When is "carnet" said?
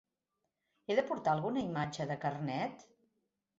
2.27-2.91